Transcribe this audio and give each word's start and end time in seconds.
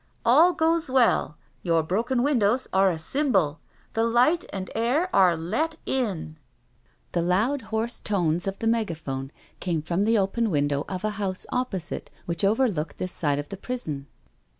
All 0.25 0.53
goes 0.53 0.89
well. 0.89 1.37
Your 1.61 1.83
broken 1.83 2.23
win 2.23 2.39
dows 2.39 2.67
are 2.73 2.89
a 2.89 2.97
symbol— 2.97 3.59
the 3.93 4.03
light 4.03 4.45
and 4.51 4.71
air 4.73 5.15
are 5.15 5.37
let 5.37 5.75
in." 5.85 6.37
The 7.11 7.21
loud, 7.21 7.61
hoarse 7.69 7.99
tones 7.99 8.47
of 8.47 8.57
the 8.57 8.65
megaphone 8.65 9.31
came 9.59 9.83
from 9.83 10.05
the 10.05 10.17
open 10.17 10.49
window 10.49 10.85
of 10.89 11.03
a 11.03 11.11
house 11.21 11.45
opposite, 11.51 12.09
which 12.25 12.43
overlooked 12.43 12.97
this 12.97 13.11
side 13.11 13.37
of 13.37 13.49
the 13.49 13.57
prison. 13.57 14.07